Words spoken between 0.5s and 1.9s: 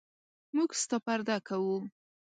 موږ ستا پرده کوو.